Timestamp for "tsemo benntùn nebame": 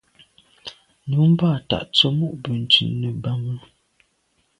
1.93-3.55